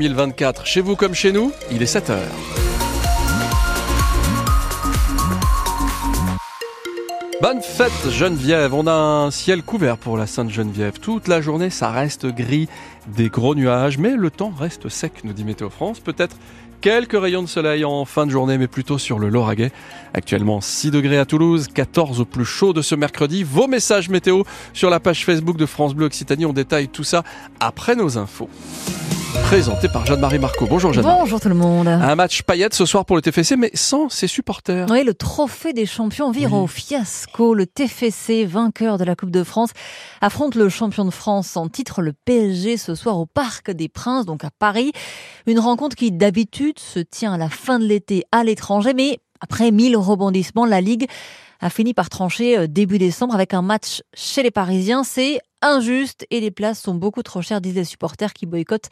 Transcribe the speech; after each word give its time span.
2024. 0.00 0.64
Chez 0.64 0.80
vous 0.80 0.96
comme 0.96 1.14
chez 1.14 1.30
nous, 1.30 1.52
il 1.70 1.82
est 1.82 1.94
7h. 1.94 2.16
Bonne 7.42 7.60
fête 7.60 8.10
Geneviève, 8.10 8.74
on 8.74 8.86
a 8.86 8.92
un 8.92 9.30
ciel 9.30 9.62
couvert 9.62 9.98
pour 9.98 10.16
la 10.16 10.26
Sainte 10.26 10.50
Geneviève. 10.50 10.98
Toute 11.00 11.28
la 11.28 11.40
journée 11.40 11.68
ça 11.70 11.90
reste 11.90 12.26
gris, 12.26 12.68
des 13.08 13.28
gros 13.28 13.54
nuages, 13.54 13.98
mais 13.98 14.14
le 14.16 14.30
temps 14.30 14.52
reste 14.58 14.88
sec, 14.88 15.24
nous 15.24 15.32
dit 15.34 15.44
Météo 15.44 15.68
France. 15.68 16.00
Peut-être 16.00 16.36
quelques 16.80 17.20
rayons 17.20 17.42
de 17.42 17.48
soleil 17.48 17.84
en 17.84 18.04
fin 18.04 18.26
de 18.26 18.30
journée, 18.30 18.58
mais 18.58 18.68
plutôt 18.68 18.98
sur 18.98 19.18
le 19.18 19.28
Lauragais. 19.28 19.72
Actuellement 20.14 20.60
6 20.60 20.90
degrés 20.90 21.18
à 21.18 21.24
Toulouse, 21.24 21.68
14 21.72 22.20
au 22.20 22.24
plus 22.24 22.44
chaud 22.44 22.72
de 22.72 22.82
ce 22.82 22.94
mercredi. 22.94 23.44
Vos 23.44 23.66
messages 23.66 24.08
météo 24.08 24.42
sur 24.72 24.90
la 24.90 25.00
page 25.00 25.24
Facebook 25.24 25.56
de 25.56 25.66
France 25.66 25.94
Bleu 25.94 26.06
Occitanie, 26.06 26.46
on 26.46 26.52
détaille 26.52 26.88
tout 26.88 27.04
ça 27.04 27.22
après 27.60 27.94
nos 27.94 28.18
infos 28.18 28.48
présenté 29.50 29.88
par 29.88 30.06
Jeanne-Marie 30.06 30.38
Marco. 30.38 30.66
Bonjour 30.66 30.92
Jeanne. 30.92 31.04
Bonjour 31.04 31.40
tout 31.40 31.48
le 31.48 31.54
monde. 31.54 31.88
Un 31.88 32.14
match 32.14 32.42
paillette 32.42 32.74
ce 32.74 32.84
soir 32.86 33.04
pour 33.04 33.16
le 33.16 33.22
TFC, 33.22 33.56
mais 33.56 33.70
sans 33.74 34.08
ses 34.08 34.26
supporters. 34.26 34.86
Oui, 34.90 35.02
le 35.02 35.14
trophée 35.14 35.72
des 35.72 35.86
champions 35.86 36.30
vire 36.30 36.52
au 36.54 36.66
fiasco. 36.66 37.54
Le 37.54 37.66
TFC, 37.66 38.44
vainqueur 38.44 38.98
de 38.98 39.04
la 39.04 39.16
Coupe 39.16 39.30
de 39.30 39.42
France, 39.42 39.70
affronte 40.20 40.54
le 40.54 40.68
champion 40.68 41.04
de 41.04 41.10
France 41.10 41.56
en 41.56 41.68
titre, 41.68 42.00
le 42.00 42.12
PSG, 42.12 42.76
ce 42.76 42.94
soir 42.94 43.18
au 43.18 43.26
Parc 43.26 43.70
des 43.70 43.88
Princes, 43.88 44.24
donc 44.24 44.44
à 44.44 44.50
Paris. 44.56 44.92
Une 45.46 45.58
rencontre 45.58 45.96
qui 45.96 46.12
d'habitude 46.12 46.69
se 46.78 47.00
tient 47.00 47.32
à 47.32 47.38
la 47.38 47.48
fin 47.48 47.78
de 47.78 47.84
l'été 47.84 48.24
à 48.32 48.44
l'étranger, 48.44 48.94
mais 48.94 49.18
après 49.40 49.70
mille 49.70 49.96
rebondissements, 49.96 50.66
la 50.66 50.80
Ligue 50.80 51.08
a 51.60 51.70
fini 51.70 51.94
par 51.94 52.08
trancher 52.08 52.58
euh, 52.58 52.66
début 52.66 52.98
décembre 52.98 53.34
avec 53.34 53.54
un 53.54 53.62
match 53.62 54.02
chez 54.14 54.42
les 54.42 54.50
Parisiens. 54.50 55.04
C'est 55.04 55.40
injuste 55.62 56.26
et 56.30 56.40
les 56.40 56.50
places 56.50 56.80
sont 56.80 56.94
beaucoup 56.94 57.22
trop 57.22 57.42
chères, 57.42 57.60
disent 57.60 57.74
les 57.74 57.84
supporters 57.84 58.32
qui 58.32 58.46
boycottent 58.46 58.88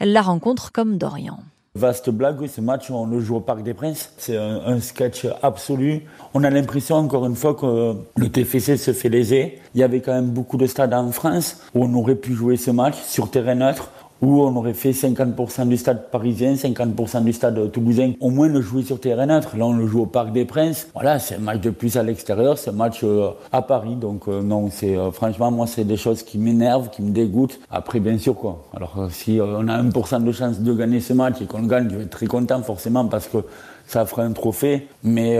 la 0.00 0.22
rencontre 0.22 0.72
comme 0.72 0.98
Dorian. 0.98 1.38
Vaste 1.76 2.08
blague, 2.08 2.46
ce 2.46 2.62
match, 2.62 2.90
on 2.90 3.04
le 3.04 3.20
joue 3.20 3.36
au 3.36 3.40
Parc 3.40 3.62
des 3.62 3.74
Princes. 3.74 4.10
C'est 4.16 4.36
un, 4.38 4.80
sketch 4.80 5.26
absolu. 5.42 6.04
On 6.32 6.42
a 6.42 6.48
l'impression, 6.48 6.96
encore 6.96 7.26
une 7.26 7.36
fois, 7.36 7.54
que 7.54 7.94
le 8.16 8.28
TFC 8.30 8.78
se 8.78 8.94
fait 8.94 9.10
léser. 9.10 9.60
Il 9.74 9.80
y 9.80 9.84
avait 9.84 10.00
quand 10.00 10.14
même 10.14 10.30
beaucoup 10.30 10.56
de 10.56 10.66
stades 10.66 10.94
en 10.94 11.12
France 11.12 11.60
où 11.74 11.84
on 11.84 11.92
aurait 11.92 12.14
pu 12.14 12.32
jouer 12.32 12.56
ce 12.56 12.70
match 12.70 12.94
sur 13.02 13.30
terrain 13.30 13.56
neutre 13.56 13.90
où 14.22 14.42
on 14.42 14.56
aurait 14.56 14.74
fait 14.74 14.92
50% 14.92 15.68
du 15.68 15.76
stade 15.76 16.10
parisien, 16.10 16.54
50% 16.54 17.24
du 17.24 17.32
stade 17.32 17.70
toulousain, 17.72 18.12
au 18.20 18.30
moins 18.30 18.48
le 18.48 18.60
jouer 18.60 18.82
sur 18.82 19.00
terrain 19.00 19.26
neutre. 19.26 19.56
Là, 19.56 19.66
on 19.66 19.74
le 19.74 19.86
joue 19.86 20.02
au 20.02 20.06
Parc 20.06 20.32
des 20.32 20.44
Princes. 20.44 20.88
Voilà, 20.94 21.18
c'est 21.18 21.36
un 21.36 21.40
match 21.40 21.60
de 21.60 21.70
plus 21.70 21.96
à 21.96 22.02
l'extérieur, 22.02 22.58
c'est 22.58 22.70
un 22.70 22.74
match 22.74 23.00
euh, 23.04 23.30
à 23.52 23.62
Paris. 23.62 23.96
Donc, 23.96 24.28
euh, 24.28 24.42
non, 24.42 24.68
c'est 24.70 24.96
euh, 24.96 25.10
franchement, 25.10 25.50
moi, 25.50 25.66
c'est 25.66 25.84
des 25.84 25.96
choses 25.96 26.22
qui 26.22 26.38
m'énervent, 26.38 26.90
qui 26.90 27.02
me 27.02 27.10
dégoûtent. 27.10 27.60
Après, 27.70 28.00
bien 28.00 28.18
sûr, 28.18 28.34
quoi. 28.34 28.64
Alors, 28.74 29.08
si 29.10 29.38
on 29.40 29.68
a 29.68 29.82
1% 29.82 30.24
de 30.24 30.32
chance 30.32 30.60
de 30.60 30.72
gagner 30.72 31.00
ce 31.00 31.12
match 31.12 31.40
et 31.42 31.46
qu'on 31.46 31.62
le 31.62 31.68
gagne, 31.68 31.88
je 31.90 31.96
vais 31.96 32.04
être 32.04 32.10
très 32.10 32.26
content, 32.26 32.62
forcément, 32.62 33.04
parce 33.06 33.28
que 33.28 33.38
ça 33.86 34.04
ferait 34.04 34.22
un 34.22 34.32
trophée, 34.32 34.88
mais 35.04 35.38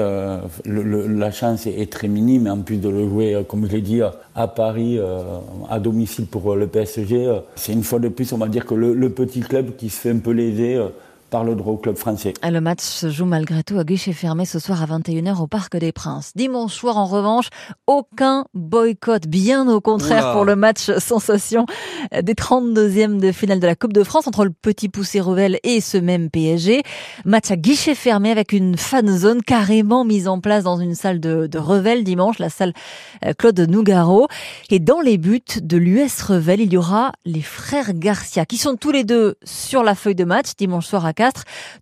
la 0.65 1.31
chance 1.33 1.67
est, 1.67 1.91
très 1.91 2.07
minime. 2.07 2.47
En 2.47 2.59
plus 2.59 2.77
de 2.77 2.89
le 2.89 3.09
jouer, 3.09 3.45
comme 3.49 3.67
je 3.67 3.73
l'ai 3.73 3.81
dit, 3.81 4.01
à 4.37 4.47
Paris, 4.47 5.01
à 5.69 5.81
domicile 5.81 6.27
pour 6.27 6.55
le 6.55 6.69
PSG, 6.69 7.41
c'est 7.57 7.73
une 7.73 7.83
fois 7.83 7.99
de 7.99 8.09
plus, 8.09 8.33
on 8.33 8.39
va 8.39 8.47
dire 8.47 8.65
le, 8.75 8.95
le, 8.95 9.11
petit 9.11 9.41
club 9.41 9.77
qui 9.77 9.91
se 9.91 10.01
fait 10.01 10.11
un 10.11 10.19
peu 10.19 10.31
léser 10.31 10.79
par 11.31 11.45
le 11.45 11.55
droit 11.55 11.75
au 11.75 11.77
club 11.77 11.97
français. 11.97 12.35
Le 12.43 12.61
match 12.61 12.81
se 12.81 13.11
joue 13.11 13.25
malgré 13.25 13.63
tout 13.63 13.79
à 13.79 13.85
guichet 13.85 14.13
fermé 14.13 14.45
ce 14.45 14.59
soir 14.59 14.83
à 14.83 14.87
21h 14.87 15.41
au 15.41 15.47
Parc 15.47 15.77
des 15.77 15.93
Princes. 15.93 16.33
Dimanche 16.35 16.75
soir, 16.75 16.97
en 16.97 17.07
revanche, 17.07 17.49
aucun 17.87 18.47
boycott, 18.55 19.27
bien 19.27 19.69
au 19.69 19.81
contraire 19.81 20.33
pour 20.33 20.45
le 20.45 20.57
match 20.57 20.91
sensation 20.99 21.67
des 22.13 22.35
32e 22.35 23.19
de 23.19 23.33
finale 23.33 23.61
de 23.61 23.67
la 23.67 23.75
Coupe 23.75 23.93
de 23.93 24.05
France 24.05 24.27
entre 24.27 24.45
le 24.45 24.51
Petit 24.51 24.89
Poussé 24.89 25.21
Revel 25.21 25.59
et 25.65 25.81
ce 25.81 25.99
même 25.99 26.31
PSG. 26.31 26.83
Match 27.25 27.51
à 27.51 27.57
guichet 27.57 27.95
fermé 27.95 28.31
avec 28.31 28.53
une 28.53 28.77
fan 28.77 29.09
zone 29.17 29.43
carrément 29.43 30.05
mise 30.05 30.29
en 30.29 30.41
place 30.41 30.65
dans 30.65 30.79
une 30.79 30.95
salle 30.95 31.21
de, 31.21 31.47
de 31.47 31.59
Revel 31.59 32.05
dimanche, 32.05 32.39
la 32.39 32.51
salle 32.51 32.73
euh, 33.25 33.33
Claude 33.37 33.59
Nougaro. 33.61 34.29
Et 34.71 34.79
dans 34.79 35.01
les 35.01 35.19
buts 35.19 35.41
de 35.61 35.77
l'US 35.77 36.23
Revel, 36.23 36.61
il 36.61 36.73
y 36.73 36.77
aura 36.77 37.13
les 37.25 37.43
frères 37.43 37.93
Garcia 37.95 38.47
qui 38.47 38.57
sont 38.57 38.77
tous 38.77 38.91
les 38.91 39.05
deux 39.05 39.37
sur 39.45 39.83
la 39.83 39.95
feuille 39.95 40.15
de 40.15 40.25
match 40.25 40.49
dimanche 40.57 40.87
soir 40.87 41.05
à 41.05 41.13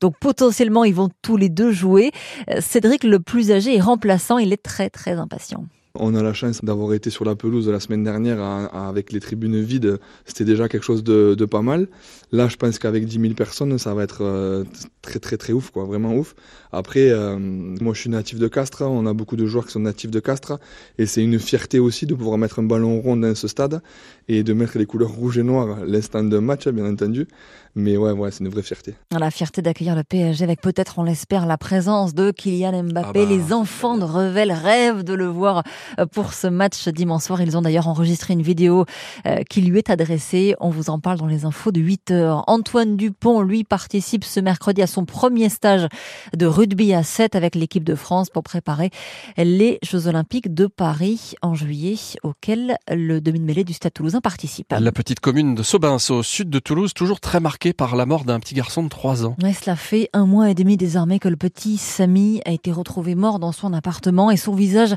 Donc 0.01 0.17
potentiellement, 0.19 0.85
ils 0.85 0.95
vont 0.95 1.11
tous 1.23 1.37
les 1.37 1.49
deux 1.49 1.73
jouer. 1.73 2.13
Euh, 2.51 2.61
Cédric, 2.61 3.05
le 3.05 3.21
plus 3.21 3.51
âgé, 3.51 3.77
est 3.77 3.81
remplaçant. 3.81 4.39
Il 4.39 4.53
est 4.53 4.63
très 4.63 4.91
très 4.91 5.13
impatient. 5.13 5.65
On 5.97 6.17
a 6.17 6.25
la 6.25 6.33
chance 6.33 6.65
d'avoir 6.65 6.93
été 6.93 7.09
sur 7.09 7.25
la 7.25 7.37
pelouse 7.37 7.69
la 7.69 7.79
semaine 7.79 8.03
dernière 8.03 8.43
avec 8.75 9.13
les 9.13 9.21
tribunes 9.21 9.61
vides. 9.63 10.01
C'était 10.25 10.45
déjà 10.45 10.69
quelque 10.69 10.83
chose 10.83 11.05
de, 11.05 11.45
pas 11.45 11.63
mal. 11.63 11.87
Là, 12.33 12.49
je 12.49 12.57
pense 12.57 12.81
qu'avec 12.81 13.07
10 13.07 13.21
000 13.21 13.35
personnes, 13.35 13.79
ça 13.79 13.95
va 13.95 14.03
être 14.03 14.23
euh, 14.23 14.65
très 15.03 15.21
très 15.21 15.37
très 15.37 15.53
ouf, 15.53 15.71
quoi, 15.71 15.85
vraiment 15.85 16.17
ouf. 16.17 16.35
Après, 16.73 17.11
euh, 17.11 17.39
moi 17.39 17.95
je 17.95 18.01
suis 18.01 18.11
natif 18.11 18.41
de 18.41 18.49
Castres, 18.49 18.83
on 18.83 19.07
a 19.07 19.13
beaucoup 19.13 19.37
de 19.37 19.47
joueurs 19.47 19.67
qui 19.67 19.71
sont 19.71 19.79
natifs 19.79 20.11
de 20.11 20.19
Castres, 20.19 20.59
et 20.99 21.07
c'est 21.07 21.23
une 21.23 21.39
fierté 21.39 21.79
aussi 21.79 22.07
de 22.07 22.15
pouvoir 22.15 22.39
mettre 22.39 22.59
un 22.59 22.65
ballon 22.65 23.01
rond 23.01 23.17
dans 23.17 23.37
ce 23.37 23.47
stade 23.47 23.81
et 24.27 24.43
de 24.43 24.53
mettre 24.53 24.77
les 24.79 24.87
couleurs 24.87 25.13
rouges 25.13 25.39
et 25.39 25.45
noires 25.45 25.85
l'instant 25.87 26.25
de 26.25 26.39
match, 26.39 26.67
bien 26.67 26.91
entendu. 26.91 27.29
Mais 27.77 27.97
ouais, 27.97 28.13
ouais, 28.13 28.31
c'est 28.31 28.45
une 28.45 28.51
vraie 28.51 28.63
fierté. 28.63 28.95
La 29.11 29.31
fierté 29.31 29.61
d'accueillir 29.61 29.97
le 29.97 30.05
PSG 30.05 30.45
avec 30.45 30.61
peut-être, 30.61 30.99
on 30.99 31.03
l'espère, 31.03 31.45
la 31.45 31.59
présence 31.59 32.15
de 32.15 32.31
Kylian 32.31 32.85
Mbappé. 32.85 33.09
Ah 33.09 33.13
bah, 33.13 33.25
les 33.25 33.53
enfants 33.53 33.99
de 33.99 34.05
Revel 34.05 34.53
rêvent 34.53 35.03
de 35.03 35.13
le 35.13 35.27
voir 35.27 35.65
euh, 35.99 36.07
pour 36.07 36.35
ce 36.35 36.47
match 36.47 36.87
dimanche 36.89 37.25
soir. 37.25 37.41
Ils 37.41 37.57
ont 37.57 37.63
d'ailleurs 37.63 37.89
enregistré 37.89 38.35
une 38.35 38.43
vidéo 38.43 38.85
euh, 39.27 39.43
qui 39.51 39.61
lui 39.61 39.79
est 39.79 39.91
adressée. 39.91 40.55
On 40.61 40.71
vous 40.71 40.89
en 40.89 41.01
parle 41.01 41.19
dans 41.19 41.27
les 41.27 41.45
infos 41.45 41.73
de 41.73 41.81
8 41.81 42.11
heures. 42.13 42.45
Antoine 42.47 42.97
Dupont, 42.97 43.41
lui, 43.41 43.65
participe 43.65 44.25
ce 44.25 44.39
mercredi 44.39 44.81
à 44.81 44.87
son 44.87 45.05
premier 45.05 45.49
stage 45.49 45.89
de 46.37 46.47
rugby 46.47 46.95
à 46.95 47.03
7 47.03 47.35
avec 47.35 47.57
l'équipe 47.57 47.85
de 47.85 47.97
France 47.97 48.31
pour 48.31 48.45
préparer 48.45 48.91
les 49.37 49.79
Jeux 49.83 50.07
Olympiques 50.07 50.55
de 50.55 50.67
Paris 50.67 51.35
en 51.43 51.55
juillet, 51.55 51.97
auxquels 52.23 52.77
le 52.89 53.21
demi-mêlée 53.21 53.65
du 53.65 53.73
Stade 53.73 53.93
Toulousain 53.93 54.21
participe. 54.21 54.73
La 54.79 54.93
petite 54.93 55.21
commune 55.21 55.55
de 55.57 55.63
Sobins, 55.63 55.99
au 56.11 56.23
sud 56.23 56.51
de 56.51 56.59
Toulouse, 56.61 56.95
toujours 56.95 57.21
très 57.21 57.41
marquée 57.41 57.64
par 57.73 57.97
la 57.97 58.07
mort 58.07 58.25
d'un 58.25 58.41
petit 58.41 58.55
garçon 58.55 58.83
de 58.83 58.89
3 58.89 59.27
ans. 59.27 59.37
cela 59.53 59.77
fait 59.77 60.11
un 60.13 60.27
mois 60.27 60.51
et 60.51 60.55
demi 60.55 60.77
désormais 60.77 61.19
que 61.19 61.29
le 61.29 61.37
petit 61.37 61.79
Samy 61.79 62.41
a 62.45 62.53
été 62.53 62.71
retrouvé 62.71 63.15
mort 63.15 63.39
dans 63.39 63.53
son 63.53 63.73
appartement 63.73 64.31
et 64.31 64.37
son 64.37 64.55
visage 64.55 64.95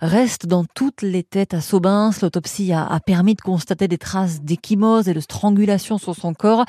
reste 0.00 0.46
dans 0.46 0.64
toutes 0.64 1.02
les 1.02 1.22
têtes 1.22 1.54
à 1.54 1.60
Sobins. 1.60 2.10
L'autopsie 2.22 2.72
a, 2.72 2.84
a 2.86 3.00
permis 3.00 3.34
de 3.34 3.40
constater 3.40 3.88
des 3.88 3.98
traces 3.98 4.40
d'échymose 4.42 5.08
et 5.08 5.14
de 5.14 5.20
strangulation 5.20 5.98
sur 5.98 6.14
son 6.14 6.34
corps. 6.34 6.64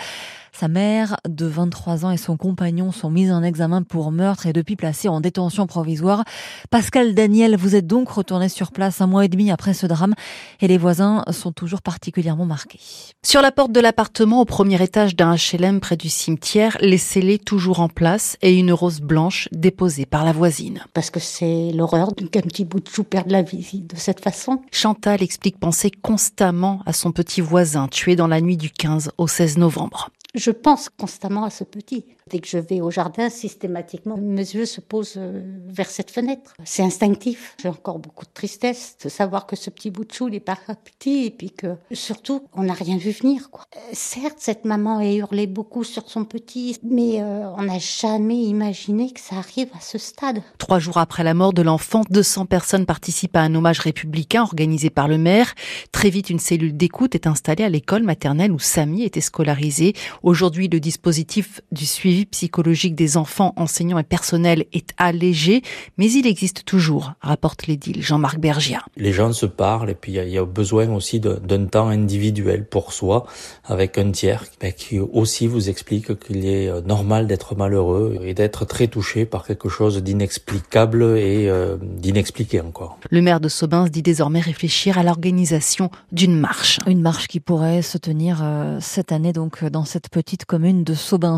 Sa 0.58 0.70
mère 0.70 1.18
de 1.28 1.46
23 1.46 2.06
ans 2.06 2.12
et 2.12 2.18
son 2.18 2.38
compagnon 2.38 2.94
sont 2.94 3.10
mis 3.10 3.30
en 3.30 3.44
examen 3.44 3.82
pour 3.82 4.14
meurtre 4.14 4.48
et 4.48 4.54
depuis 4.54 4.78
placés 4.78 5.10
en 5.10 5.20
détention 5.20 5.68
provisoire. 5.68 6.24
Pascal 6.70 7.14
Daniel, 7.14 7.58
vous 7.58 7.76
êtes 7.76 7.88
donc 7.88 8.08
retourné 8.08 8.48
sur 8.48 8.72
place 8.72 9.02
un 9.02 9.08
mois 9.08 9.26
et 9.26 9.28
demi 9.28 9.52
après 9.52 9.74
ce 9.74 9.86
drame 9.86 10.14
et 10.62 10.70
les 10.70 10.78
voisins 10.78 11.26
sont 11.32 11.52
toujours 11.52 11.82
particulièrement 11.82 12.46
marqués. 12.46 12.80
Sur 13.22 13.42
la 13.42 13.52
porte 13.52 13.74
de 13.74 13.82
l'appartement 13.82 14.40
au 14.40 14.46
premier 14.46 14.82
étage 14.82 15.18
d'un 15.18 15.36
HLM 15.36 15.82
près 15.82 15.98
du 15.98 16.08
cimetière, 16.08 16.78
les 16.80 16.98
scellés 16.98 17.38
toujours 17.38 17.82
en 17.82 17.90
place 17.90 18.38
et 18.42 18.58
une 18.58 18.72
rose 18.72 19.02
blanche 19.02 19.50
déposée 19.52 20.06
par 20.06 20.24
la 20.24 20.32
voisine. 20.32 20.86
Parce 20.94 21.10
que 21.10 21.20
c'est 21.20 21.74
l'horreur 21.74 22.12
qu'un 22.32 22.40
petit 22.40 22.64
bout 22.64 22.80
de 22.80 22.88
chou 22.88 23.04
perde 23.04 23.30
la 23.30 23.42
vie 23.42 23.82
de 23.82 23.98
cette 23.98 24.22
façon. 24.22 24.62
Chantal 24.72 25.22
explique 25.22 25.60
penser 25.60 25.92
constamment 25.92 26.80
à 26.86 26.94
son 26.94 27.12
petit 27.12 27.42
voisin 27.42 27.90
tué 27.90 28.16
dans 28.16 28.28
la 28.28 28.40
nuit 28.40 28.56
du 28.56 28.70
15 28.70 29.12
au 29.18 29.28
16 29.28 29.58
novembre. 29.58 30.12
Je 30.36 30.52
pense 30.52 30.90
constamment 30.90 31.46
à 31.46 31.50
ce 31.50 31.64
petit. 31.64 32.06
Dès 32.32 32.40
que 32.40 32.48
je 32.48 32.58
vais 32.58 32.82
au 32.82 32.90
jardin, 32.90 33.30
systématiquement, 33.30 34.18
mes 34.18 34.42
yeux 34.42 34.66
se 34.66 34.82
posent 34.82 35.14
euh, 35.18 35.44
vers 35.68 35.88
cette 35.92 36.10
fenêtre. 36.10 36.56
C'est 36.64 36.82
instinctif. 36.82 37.56
J'ai 37.62 37.70
encore 37.70 38.00
beaucoup 38.00 38.26
de 38.26 38.32
tristesse 38.34 38.96
de 39.04 39.10
savoir 39.10 39.46
que 39.46 39.56
ce 39.56 39.70
petit 39.70 39.92
bout 39.92 40.06
de 40.06 40.12
chou 40.12 40.28
n'est 40.28 40.40
pas 40.40 40.58
petit 40.86 41.26
et 41.28 41.30
puis 41.30 41.52
que 41.52 41.76
surtout, 41.92 42.42
on 42.54 42.64
n'a 42.64 42.74
rien 42.74 42.98
vu 42.98 43.12
venir. 43.12 43.48
Euh, 43.54 43.80
certes, 43.94 44.38
cette 44.40 44.66
maman 44.66 44.98
a 44.98 45.06
hurlé 45.06 45.46
beaucoup 45.46 45.84
sur 45.84 46.10
son 46.10 46.26
petit, 46.26 46.80
mais 46.82 47.22
euh, 47.22 47.48
on 47.58 47.62
n'a 47.62 47.78
jamais 47.78 48.42
imaginé 48.42 49.12
que 49.12 49.20
ça 49.20 49.36
arrive 49.36 49.70
à 49.78 49.80
ce 49.80 50.00
stade. 50.00 50.42
Trois 50.58 50.80
jours 50.80 50.98
après 50.98 51.24
la 51.24 51.36
mort 51.36 51.54
de 51.54 51.62
l'enfant, 51.62 52.02
200 52.10 52.48
personnes 52.48 52.88
participent 52.88 53.36
à 53.36 53.42
un 53.42 53.54
hommage 53.54 53.82
républicain 53.82 54.42
organisé 54.42 54.90
par 54.90 55.08
le 55.08 55.20
maire. 55.20 55.54
Très 55.92 56.10
vite, 56.10 56.32
une 56.32 56.40
cellule 56.40 56.76
d'écoute 56.76 57.14
est 57.14 57.28
installée 57.28 57.64
à 57.64 57.70
l'école 57.70 58.02
maternelle 58.02 58.52
où 58.52 58.58
Samy 58.58 59.04
était 59.04 59.22
scolarisé. 59.22 59.94
Aujourd'hui, 60.24 60.70
le 60.70 60.80
dispositif 60.80 61.62
du 61.72 61.86
suivi 61.86 62.15
psychologique 62.24 62.96
des 62.96 63.18
enfants, 63.18 63.54
enseignants 63.58 64.00
et 64.00 64.04
personnels 64.04 64.66
est 64.72 64.92
allégé, 64.98 65.62
mais 65.98 66.10
il 66.10 66.26
existe 66.26 66.64
toujours, 66.64 67.14
rapporte 67.20 67.68
l'édile 67.68 68.02
Jean-Marc 68.02 68.40
Bergia. 68.40 68.86
Les 68.96 69.12
gens 69.12 69.34
se 69.34 69.46
parlent 69.46 69.90
et 69.90 69.96
puis 69.96 70.14
il 70.14 70.30
y, 70.30 70.38
a 70.38 70.46
besoin 70.46 70.90
aussi 70.94 71.20
d'un 71.20 71.66
temps 71.66 71.90
individuel 71.90 72.66
pour 72.66 72.94
soi 72.94 73.26
avec 73.66 73.98
un 73.98 74.12
tiers 74.12 74.46
qui 74.78 75.00
aussi 75.00 75.48
vous 75.48 75.70
explique 75.70 76.18
qu'il 76.20 76.46
est 76.46 76.70
euh, 76.70 76.82
normal 76.82 77.28
d'être 77.28 77.56
malheureux 77.56 78.20
et 78.24 78.34
d'être 78.34 78.66
très 78.66 78.88
touché 78.88 79.26
par 79.26 79.46
quelque 79.46 79.70
chose 79.70 80.02
d'inexplicable 80.02 81.18
et 81.18 81.50
euh, 81.50 81.78
d'inexpliqué 81.82 82.62
encore. 82.62 83.00
Le 83.10 83.22
maire 83.22 83.40
de 83.40 83.50
Sobins 83.50 83.88
dit 83.88 84.02
désormais 84.02 84.40
réfléchir 84.40 84.98
à 84.98 85.04
l'organisation 85.04 85.90
d'une 86.12 86.38
marche. 86.38 86.80
Une 86.88 87.02
marche 87.02 87.28
qui 87.28 87.40
pourrait 87.40 87.82
se 87.82 87.98
tenir 87.98 88.40
euh, 88.44 88.78
cette 88.82 89.12
année 89.12 89.34
donc 89.34 89.64
dans 89.66 89.86
cette 89.86 90.10
petite 90.10 90.46
commune 90.46 90.84
de 90.84 90.94
Saubins. 90.94 91.38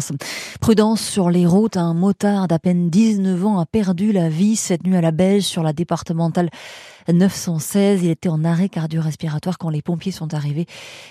Prudence 0.68 1.02
sur 1.02 1.30
les 1.30 1.46
routes, 1.46 1.78
un 1.78 1.94
motard 1.94 2.50
d'à 2.50 2.60
peine 2.60 2.90
19 2.90 3.46
ans 3.46 3.58
a 3.58 3.66
perdu 3.66 4.12
la 4.12 4.28
vie 4.28 4.58
cette 4.58 4.86
nuit 4.86 4.98
à 4.98 5.02
la 5.02 5.12
Beige 5.12 5.44
sur 5.44 5.64
la 5.64 5.72
départementale 5.72 6.50
916. 7.12 8.04
Il 8.04 8.10
était 8.10 8.30
en 8.30 8.44
arrêt 8.44 8.70
cardio-respiratoire 8.70 9.58
quand 9.58 9.70
les 9.70 9.82
pompiers 9.82 10.12
sont 10.12 10.34
arrivés. 10.34 10.66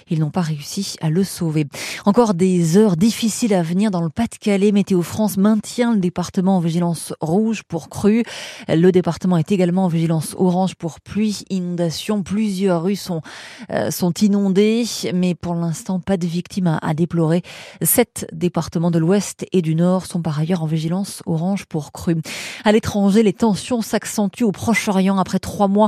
Ils 0.08 0.20
n'ont 0.20 0.31
pas 0.31 0.40
réussi 0.40 0.96
à 1.00 1.10
le 1.10 1.25
sauver. 1.25 1.66
Encore 2.04 2.34
des 2.34 2.76
heures 2.76 2.96
difficiles 2.96 3.54
à 3.54 3.62
venir 3.62 3.90
dans 3.90 4.02
le 4.02 4.08
Pas-de-Calais. 4.08 4.72
Météo 4.72 5.02
France 5.02 5.37
maintient 5.37 5.94
le 5.94 6.00
département 6.00 6.56
en 6.56 6.60
vigilance 6.60 7.12
rouge 7.20 7.62
pour 7.62 7.88
crue. 7.88 8.25
Le 8.69 8.90
département 8.90 9.37
est 9.37 9.52
également 9.52 9.84
en 9.84 9.88
vigilance 9.88 10.34
orange 10.38 10.75
pour 10.75 11.00
pluie, 11.00 11.44
inondation. 11.50 12.22
Plusieurs 12.22 12.82
rues 12.82 12.96
sont, 12.96 13.22
euh, 13.70 13.90
sont 13.90 14.12
inondées, 14.12 14.84
mais 15.14 15.34
pour 15.34 15.54
l'instant, 15.54 16.00
pas 16.00 16.16
de 16.16 16.26
victimes 16.26 16.66
à, 16.66 16.78
à 16.78 16.94
déplorer. 16.94 17.43
Sept 17.82 18.26
départements 18.32 18.90
de 18.90 18.98
l'ouest 18.98 19.46
et 19.52 19.62
du 19.62 19.75
nord 19.75 20.06
sont 20.06 20.22
par 20.22 20.38
ailleurs 20.38 20.62
en 20.62 20.66
vigilance 20.66 21.22
orange 21.26 21.66
pour 21.66 21.93
crue. 21.93 22.16
À 22.64 22.72
l'étranger, 22.72 23.22
les 23.22 23.32
tensions 23.32 23.82
s'accentuent 23.82 24.44
au 24.44 24.52
Proche-Orient 24.52 25.19
après 25.19 25.38
trois 25.38 25.69
mois 25.69 25.85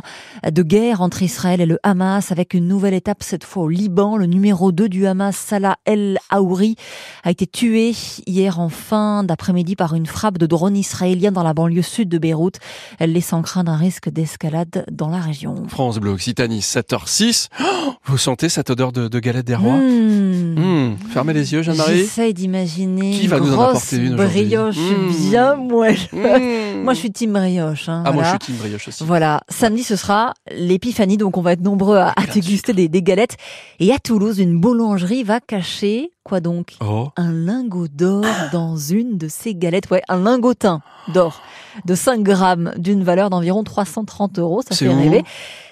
de 0.50 0.62
guerre 0.62 1.00
entre 1.00 1.22
Israël 1.22 1.60
et 1.60 1.66
le 1.66 1.78
Hamas 1.82 2.32
avec 2.32 2.54
une 2.54 2.66
nouvelle 2.66 2.94
étape 2.94 3.22
cette 3.22 3.44
fois 3.44 3.64
au 3.64 3.68
Liban. 3.68 4.16
Le 4.16 4.26
numéro 4.26 4.72
2 4.72 4.88
du 4.88 5.06
Hamas, 5.06 5.36
Salah 5.36 5.76
El 5.84 6.18
Aouri, 6.30 6.76
a 7.24 7.30
été 7.30 7.46
tué 7.46 7.94
hier 8.26 8.60
en 8.60 8.68
fin 8.68 9.24
d'après-midi 9.24 9.76
par 9.76 9.94
une 9.94 10.06
frappe 10.06 10.38
de 10.38 10.46
drone 10.46 10.76
israélien 10.76 11.32
dans 11.32 11.42
la 11.42 11.54
banlieue 11.54 11.82
sud 11.82 12.08
de 12.08 12.18
Beyrouth, 12.18 12.58
laissant 13.00 13.42
craindre 13.42 13.72
un 13.72 13.76
risque 13.76 14.08
d'escalade 14.08 14.84
dans 14.90 15.08
la 15.08 15.18
région. 15.18 15.54
France 15.68 15.98
Bleu 15.98 16.10
Occitanie, 16.10 16.60
7h06. 16.60 17.48
vous 18.04 18.18
sentez 18.18 18.48
cette 18.48 18.70
odeur 18.70 18.92
de, 18.92 19.08
de 19.08 19.18
galette 19.18 19.46
des 19.46 19.54
rois? 19.54 19.76
Mmh. 19.76 20.58
Mmh. 20.58 20.96
Fermez 21.10 21.32
les 21.32 21.52
yeux, 21.52 21.62
Jeanne-Marie. 21.62 21.98
J'essaye 21.98 22.34
d'imaginer 22.34 23.12
Qui 23.12 23.26
va 23.26 23.38
une 23.38 23.44
nous 23.44 23.52
en 23.52 23.56
grosse 23.56 23.68
apporter 23.68 23.96
une 23.96 24.16
brioche 24.16 24.76
mmh. 24.76 25.30
bien 25.30 25.56
moelle. 25.56 25.98
Moi, 26.82 26.94
je 26.94 26.98
suis 27.00 27.10
team 27.12 27.32
brioche. 27.32 27.88
Hein, 27.88 28.02
Ah, 28.06 28.12
moi, 28.12 28.22
voilà. 28.22 28.38
je 28.40 28.44
suis 28.44 28.52
team 28.52 28.56
brioche 28.56 28.88
aussi. 28.88 29.04
Voilà, 29.04 29.40
samedi 29.48 29.82
ce 29.82 29.96
sera 29.96 30.34
l'épiphanie, 30.50 31.16
donc 31.16 31.36
on 31.36 31.42
va 31.42 31.52
être 31.52 31.60
nombreux 31.62 31.96
à, 31.98 32.12
à 32.16 32.26
déguster 32.32 32.72
des, 32.72 32.88
des 32.88 33.02
galettes. 33.02 33.36
Et 33.80 33.92
à 33.92 33.98
Toulouse, 33.98 34.38
une 34.38 34.58
boulangerie 34.58 35.22
va 35.22 35.40
cacher 35.40 36.12
quoi 36.25 36.40
donc 36.40 36.76
Oh. 36.80 37.08
Un 37.16 37.32
lingot 37.32 37.88
d'or 37.88 38.25
dans 38.52 38.76
une 38.76 39.19
de 39.19 39.28
ces 39.28 39.54
galettes. 39.54 39.90
Ouais, 39.90 40.02
un 40.08 40.19
lingotin 40.19 40.80
d'or 41.12 41.42
de 41.84 41.94
5 41.94 42.22
grammes 42.22 42.72
d'une 42.76 43.02
valeur 43.04 43.31
d'environ 43.31 43.64
330 43.64 44.38
euros. 44.38 44.62
Ça 44.69 44.74
fait 44.76 44.88
rêver. 44.88 45.24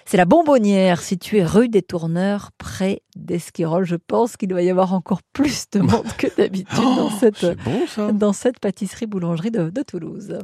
C'est 0.08 0.16
la 0.16 0.24
Bonbonnière, 0.24 1.02
située 1.02 1.44
rue 1.44 1.68
des 1.68 1.82
Tourneurs, 1.82 2.50
près 2.58 3.00
d'Esquirol. 3.16 3.84
Je 3.84 3.96
pense 3.96 4.36
qu'il 4.36 4.48
doit 4.48 4.62
y 4.62 4.70
avoir 4.70 4.94
encore 4.94 5.18
plus 5.32 5.64
de 5.72 5.80
monde 5.80 6.06
que 6.16 6.28
d'habitude 6.36 6.76
dans 6.76 7.08
Oh, 7.08 7.10
cette, 7.18 7.36
c'est 7.38 7.56
bon 7.64 7.80
ça. 7.88 8.12
dans 8.12 8.32
cette 8.32 8.60
pâtisserie-boulangerie 8.60 9.50
de, 9.50 9.68
de 9.68 9.82
Toulouse. 9.82 10.38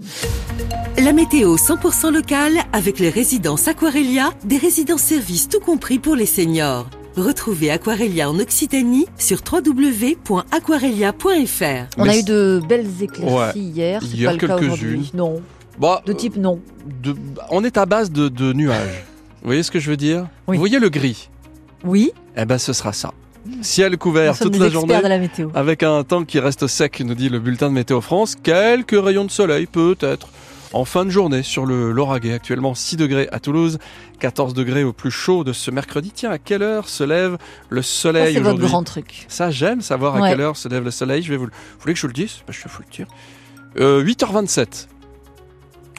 La 0.99 1.13
météo 1.13 1.55
100% 1.57 2.13
locale 2.13 2.55
avec 2.73 2.99
les 2.99 3.09
résidences 3.09 3.69
Aquarelia, 3.69 4.31
des 4.45 4.57
résidences-services 4.59 5.49
tout 5.49 5.61
compris 5.61 6.01
pour 6.01 6.17
les 6.17 6.27
seniors. 6.27 6.91
Retrouvez 7.17 7.71
Aquarelia 7.71 8.29
en 8.31 8.39
Occitanie 8.41 9.07
sur 9.17 9.43
www.aquarelia.fr. 9.51 11.87
On 11.99 12.09
a 12.09 12.17
eu 12.17 12.25
de 12.25 12.61
belles 12.69 12.91
éclaircies 13.01 13.33
Ouais. 13.37 13.53
hier. 13.57 14.03
c'est 14.03 14.09
Hier, 14.17 14.31
pas 14.31 14.33
le 14.33 14.39
cas 14.39 14.47
quelques-unes. 14.59 14.73
aujourd'hui. 14.73 15.11
Non. 15.15 15.41
Bah, 15.79 16.03
De 16.05 16.13
type 16.13 16.35
non. 16.37 16.59
de- 17.03 17.15
on 17.51 17.63
est 17.63 17.77
à 17.79 17.87
base 17.87 18.11
de, 18.11 18.29
de 18.29 18.53
nuages. 18.53 19.05
Vous 19.43 19.49
voyez 19.49 19.63
ce 19.63 19.71
que 19.71 19.81
je 19.81 19.91
veux 19.91 19.97
dire 19.97 20.27
Oui. 20.47 20.57
Vous 20.57 20.61
voyez 20.61 20.79
le 20.79 20.89
gris 20.89 21.29
Oui. 21.85 22.13
Eh 22.37 22.45
ben, 22.45 22.59
ce 22.59 22.73
sera 22.73 22.93
ça. 22.93 23.13
Ciel 23.61 23.99
couvert 23.99 24.39
toute 24.39 24.57
la 24.57 24.69
journée. 24.69 24.97
de 25.03 25.09
la 25.09 25.19
météo. 25.19 25.49
Avec 25.55 25.83
un 25.83 26.05
temps 26.05 26.25
qui 26.25 26.39
reste 26.39 26.69
sec, 26.69 27.01
nous 27.01 27.15
dit 27.17 27.29
le 27.29 27.41
bulletin 27.41 27.69
de 27.69 27.75
Météo 27.75 28.01
France. 28.01 28.37
Quelques 28.41 28.93
rayons 28.97 29.25
de 29.25 29.31
soleil, 29.33 29.67
peut-être. 29.67 30.29
En 30.73 30.85
fin 30.85 31.05
de 31.05 31.11
journée, 31.11 31.43
sur 31.43 31.67
le 31.67 31.91
Lauragais, 31.93 32.33
actuellement 32.33 32.75
6 32.75 32.97
degrés 32.97 33.29
à 33.33 33.41
Toulouse, 33.41 33.79
14 34.21 34.55
degrés 34.55 34.85
au 34.85 34.93
plus 34.93 35.11
chaud 35.11 35.45
de 35.45 35.53
ce 35.53 35.71
mercredi. 35.71 36.13
Tiens, 36.15 36.31
à 36.31 36.39
quelle 36.39 36.63
heure 36.63 36.89
se 36.89 37.05
lève 37.05 37.37
le 37.69 37.83
soleil 37.83 38.33
c'est 38.35 38.41
votre 38.41 38.55
aujourd'hui 38.55 38.69
grand 38.69 38.85
truc. 38.85 39.27
Ça, 39.29 39.51
j'aime 39.51 39.83
savoir 39.83 40.15
à 40.23 40.31
quelle 40.31 40.41
heure 40.41 40.57
se 40.57 40.69
lève 40.69 40.85
le 40.85 40.91
soleil. 40.93 41.23
Je 41.23 41.31
vais 41.31 41.37
vous, 41.37 41.47
vous 41.47 41.51
voulez 41.81 41.93
que 41.95 41.99
je 41.99 42.03
vous 42.07 42.09
le 42.09 42.15
dise? 42.15 42.37
Bah, 42.47 42.55
Je 42.57 42.63
vais 42.63 42.71
vous 42.75 42.83
le 42.89 42.95
dire. 42.95 43.07
Euh, 43.81 44.03
8h27. 44.05 44.87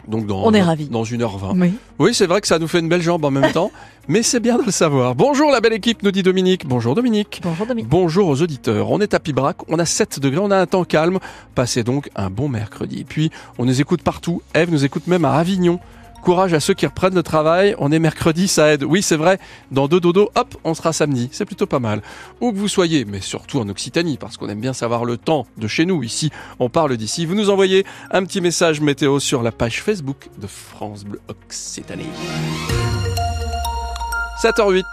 Donc 0.07 0.25
dans, 0.27 0.43
On 0.43 0.53
est 0.53 0.59
dans- 0.59 0.65
ravis. 0.65 0.87
Dans 0.89 1.03
1h20. 1.03 1.59
Oui. 1.61 1.73
Oui, 1.99 2.13
c'est 2.13 2.25
vrai 2.25 2.41
que 2.41 2.47
ça 2.47 2.59
nous 2.59 2.67
fait 2.67 2.79
une 2.79 2.89
belle 2.89 3.01
jambe 3.01 3.23
en 3.23 3.31
même 3.31 3.51
temps, 3.53 3.71
mais 4.07 4.21
c'est 4.23 4.39
bien 4.39 4.57
de 4.57 4.63
le 4.63 4.71
savoir. 4.71 5.15
Bonjour 5.15 5.49
la 5.51 5.61
belle 5.61 5.73
équipe, 5.73 6.03
nous 6.03 6.11
dit 6.11 6.23
Dominique. 6.23 6.67
Bonjour 6.67 6.93
Dominique. 6.95 7.39
Bonjour 7.43 7.65
Dominique. 7.65 7.89
Bonjour 7.89 8.27
aux 8.27 8.41
auditeurs. 8.41 8.91
On 8.91 8.99
est 8.99 9.13
à 9.13 9.19
Pibrac, 9.19 9.57
on 9.69 9.79
a 9.79 9.85
7 9.85 10.19
degrés, 10.19 10.39
on 10.41 10.51
a 10.51 10.57
un 10.57 10.65
temps 10.65 10.83
calme. 10.83 11.19
Passez 11.55 11.83
donc 11.83 12.09
un 12.15 12.29
bon 12.29 12.49
mercredi. 12.49 13.05
Puis, 13.07 13.31
on 13.57 13.65
nous 13.65 13.79
écoute 13.79 14.01
partout. 14.01 14.41
Eve 14.53 14.71
nous 14.71 14.83
écoute 14.83 15.07
même 15.07 15.25
à 15.25 15.35
Avignon. 15.35 15.79
Courage 16.23 16.53
à 16.53 16.61
ceux 16.61 16.73
qui 16.73 16.85
reprennent 16.85 17.15
le 17.15 17.23
travail. 17.23 17.75
On 17.79 17.91
est 17.91 17.99
mercredi, 17.99 18.47
ça 18.47 18.71
aide. 18.71 18.83
Oui, 18.83 19.01
c'est 19.01 19.17
vrai. 19.17 19.39
Dans 19.71 19.89
deux 19.89 19.99
dodo, 19.99 20.29
hop, 20.35 20.55
on 20.63 20.73
sera 20.73 20.93
samedi. 20.93 21.27
C'est 21.33 21.43
plutôt 21.43 21.65
pas 21.65 21.79
mal. 21.79 22.01
Où 22.39 22.53
que 22.53 22.57
vous 22.57 22.69
soyez, 22.69 23.03
mais 23.03 23.19
surtout 23.19 23.59
en 23.59 23.67
Occitanie, 23.67 24.17
parce 24.17 24.37
qu'on 24.37 24.47
aime 24.47 24.61
bien 24.61 24.71
savoir 24.71 25.03
le 25.03 25.17
temps 25.17 25.45
de 25.57 25.67
chez 25.67 25.85
nous. 25.85 26.01
Ici, 26.01 26.31
on 26.59 26.69
parle 26.69 26.95
d'ici. 26.95 27.25
Vous 27.25 27.35
nous 27.35 27.49
envoyez 27.49 27.85
un 28.09 28.23
petit 28.23 28.39
message 28.39 28.79
météo 28.79 29.19
sur 29.19 29.43
la 29.43 29.51
page 29.51 29.83
Facebook 29.83 30.29
de 30.37 30.47
France 30.47 31.03
Bleu 31.03 31.19
Occitanie. 31.27 32.07
7h08. 34.41 34.83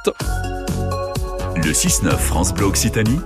Le 1.57 1.73
6-9 1.73 2.17
France 2.17 2.53
Bleu 2.55 2.67
Occitanie, 2.67 3.21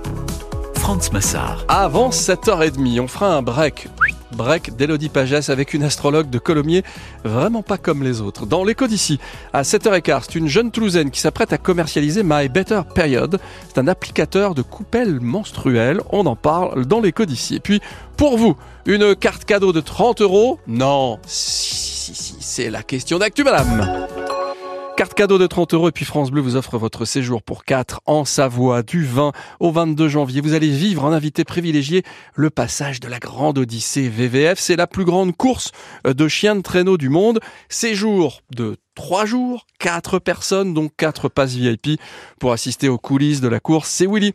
Franz 0.75 1.11
Massard. 1.11 1.63
Avant 1.67 2.09
7h30, 2.09 2.99
on 2.99 3.07
fera 3.07 3.33
un 3.35 3.41
break. 3.41 3.87
Break 4.35 4.75
d'Elodie 4.75 5.09
Pagès 5.09 5.49
avec 5.49 5.73
une 5.73 5.83
astrologue 5.83 6.29
de 6.29 6.37
Colomiers 6.37 6.83
vraiment 7.23 7.63
pas 7.63 7.77
comme 7.77 8.03
les 8.03 8.21
autres. 8.21 8.45
Dans 8.45 8.63
l'écho 8.63 8.87
d'ici, 8.87 9.19
à 9.53 9.63
7h15, 9.63 10.23
c'est 10.25 10.35
une 10.35 10.47
jeune 10.47 10.71
Toulousaine 10.71 11.09
qui 11.09 11.19
s'apprête 11.19 11.53
à 11.53 11.57
commercialiser 11.57 12.21
My 12.23 12.49
Better 12.49 12.81
Period. 12.93 13.39
C'est 13.67 13.79
un 13.79 13.87
applicateur 13.87 14.53
de 14.53 14.61
coupelles 14.61 15.19
menstruelles. 15.19 16.01
On 16.11 16.25
en 16.25 16.35
parle 16.35 16.85
dans 16.85 17.01
l'écho 17.01 17.25
d'ici. 17.25 17.55
Et 17.55 17.59
puis, 17.59 17.81
pour 18.17 18.37
vous, 18.37 18.55
une 18.85 19.15
carte 19.15 19.45
cadeau 19.45 19.73
de 19.73 19.81
30 19.81 20.21
euros? 20.21 20.59
Non, 20.67 21.19
si, 21.25 22.13
si, 22.13 22.15
si, 22.15 22.35
c'est 22.39 22.69
la 22.69 22.83
question 22.83 23.17
d'actu, 23.17 23.43
madame. 23.43 24.24
Carte 24.97 25.13
cadeau 25.13 25.37
de 25.37 25.45
30 25.45 25.73
euros 25.73 25.89
et 25.89 25.91
puis 25.91 26.05
France 26.05 26.31
Bleu 26.31 26.39
vous 26.39 26.55
offre 26.55 26.77
votre 26.77 27.03
séjour 27.03 27.43
pour 27.43 27.65
4 27.65 27.99
en 28.05 28.23
Savoie 28.23 28.81
du 28.81 29.03
20 29.03 29.33
au 29.59 29.71
22 29.73 30.07
janvier. 30.07 30.39
Vous 30.39 30.53
allez 30.53 30.69
vivre 30.69 31.03
en 31.03 31.11
invité 31.11 31.43
privilégié 31.43 32.03
le 32.33 32.49
passage 32.49 33.01
de 33.01 33.09
la 33.09 33.19
Grande 33.19 33.57
Odyssée 33.57 34.07
VVF. 34.07 34.57
C'est 34.57 34.77
la 34.77 34.87
plus 34.87 35.03
grande 35.03 35.35
course 35.35 35.71
de 36.05 36.27
chiens 36.29 36.55
de 36.55 36.61
traîneau 36.61 36.95
du 36.95 37.09
monde. 37.09 37.41
Séjour 37.67 38.41
de 38.55 38.77
3 38.95 39.25
jours, 39.25 39.65
4 39.79 40.19
personnes, 40.19 40.73
donc 40.73 40.93
4 40.95 41.27
passes 41.27 41.55
VIP 41.55 41.99
pour 42.39 42.53
assister 42.53 42.87
aux 42.87 42.97
coulisses 42.97 43.41
de 43.41 43.49
la 43.49 43.59
course. 43.59 43.89
C'est 43.89 44.07
Willy 44.07 44.33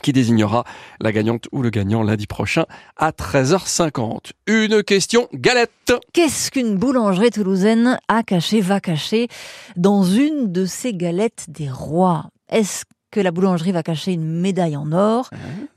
qui 0.00 0.12
désignera 0.12 0.64
la 1.00 1.12
gagnante 1.12 1.48
ou 1.52 1.60
le 1.62 1.70
gagnant 1.70 2.02
lundi 2.02 2.26
prochain 2.26 2.64
à 2.96 3.10
13h50. 3.10 4.30
Une 4.46 4.82
question 4.82 5.28
galette. 5.34 5.92
Qu'est-ce 6.12 6.50
qu'une 6.50 6.76
boulangerie 6.76 7.30
toulousaine 7.30 7.98
a 8.08 8.22
caché, 8.22 8.60
va 8.60 8.80
cacher 8.80 9.28
dans 9.76 10.04
une 10.04 10.50
de 10.50 10.64
ses 10.64 10.94
galettes 10.94 11.46
des 11.48 11.70
rois? 11.70 12.26
Est-ce 12.48 12.84
que 13.10 13.20
la 13.20 13.30
boulangerie 13.30 13.72
va 13.72 13.82
cacher 13.82 14.12
une 14.12 14.24
médaille 14.40 14.74
en 14.76 14.90
or, 14.92 15.28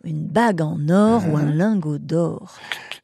une 0.06 0.26
bague 0.26 0.62
en 0.62 0.78
or 0.88 1.24
ou 1.30 1.36
un 1.36 1.52
lingot 1.52 1.98
d'or? 1.98 2.56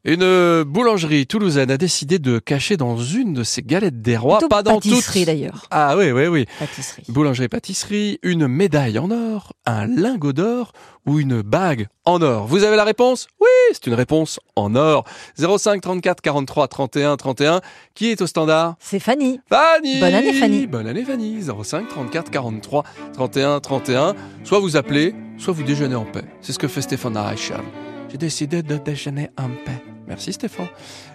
Une 0.05 0.63
boulangerie 0.63 1.27
toulousaine 1.27 1.69
a 1.69 1.77
décidé 1.77 2.17
de 2.17 2.39
cacher 2.39 2.75
dans 2.77 2.97
une 2.97 3.33
de 3.33 3.43
ses 3.43 3.61
galettes 3.61 4.01
des 4.01 4.17
rois, 4.17 4.37
Plutôt 4.37 4.47
pas 4.49 4.63
dans 4.63 4.75
pâtisserie 4.75 5.19
toutes. 5.19 5.27
d'ailleurs. 5.27 5.67
Ah 5.69 5.95
oui, 5.97 6.11
oui, 6.11 6.27
oui. 6.27 6.45
Pâtisserie. 6.57 7.03
Boulangerie-pâtisserie, 7.09 8.19
une 8.23 8.47
médaille 8.47 8.97
en 8.97 9.11
or, 9.11 9.53
un 9.65 9.85
lingot 9.85 10.33
d'or 10.33 10.71
ou 11.05 11.19
une 11.19 11.41
bague 11.41 11.87
en 12.05 12.21
or. 12.21 12.47
Vous 12.47 12.63
avez 12.63 12.75
la 12.75 12.83
réponse? 12.83 13.27
Oui, 13.39 13.47
c'est 13.71 13.87
une 13.87 13.93
réponse 13.93 14.39
en 14.55 14.75
or. 14.75 15.05
05 15.37 15.81
34 15.81 16.21
43 16.21 16.67
31 16.67 17.17
31. 17.17 17.61
Qui 17.95 18.11
est 18.11 18.21
au 18.21 18.27
standard? 18.27 18.75
C'est 18.79 18.99
Fanny. 18.99 19.39
Fanny 19.49 19.99
Bonne 19.99 20.13
année, 20.13 20.33
Fanny. 20.33 20.67
Bonne 20.67 20.87
année 20.87 21.03
Fanny 21.03 21.41
05 21.41 21.87
34 21.87 22.31
43 22.31 22.83
31 23.13 23.59
31. 23.59 24.15
Soit 24.43 24.59
vous 24.59 24.77
appelez, 24.77 25.15
soit 25.37 25.53
vous 25.53 25.63
déjeunez 25.63 25.95
en 25.95 26.05
paix. 26.05 26.25
C'est 26.41 26.53
ce 26.53 26.59
que 26.59 26.67
fait 26.67 26.81
Stéphane 26.81 27.17
Reichel. 27.17 27.61
J'ai 28.09 28.17
décidé 28.17 28.61
de 28.61 28.77
déjeuner 28.77 29.29
en 29.37 29.49
paix. 29.65 29.90
Merci 30.11 30.33
Stéphane. 30.33 30.67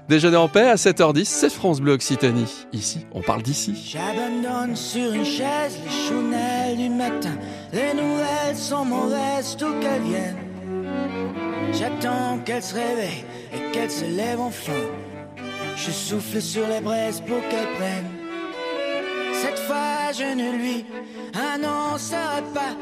Déjeuner 0.08 0.38
en 0.38 0.48
paix 0.48 0.70
à 0.70 0.76
7h10, 0.76 1.26
c'est 1.26 1.50
France 1.50 1.82
Bleu 1.82 1.92
Occitanie. 1.92 2.50
Ici, 2.72 3.04
on 3.12 3.20
parle 3.20 3.42
d'ici. 3.42 3.74
J'abandonne 3.92 4.74
sur 4.74 5.12
une 5.12 5.22
chaise 5.22 5.78
les 5.84 6.08
chounelles 6.08 6.78
du 6.78 6.88
matin. 6.88 7.36
Les 7.74 7.92
nouvelles 7.92 8.56
sont 8.56 8.86
mauvaises, 8.86 9.54
tout 9.58 9.74
qu'elles 9.80 10.00
viennent. 10.00 10.38
J'attends 11.74 12.38
qu'elle 12.38 12.62
se 12.62 12.74
réveille 12.74 13.24
et 13.52 13.70
qu'elle 13.72 13.90
se 13.90 14.06
lève 14.06 14.40
enfin. 14.40 14.72
Je 15.76 15.90
souffle 15.90 16.40
sur 16.40 16.66
les 16.66 16.80
braises 16.80 17.20
pour 17.20 17.42
qu'elle 17.50 17.68
prenne. 17.76 18.08
Cette 19.34 19.58
fois, 19.58 20.10
je 20.16 20.34
ne 20.34 20.56
lui 20.56 20.86
annoncerai 21.34 22.42
pas 22.54 22.74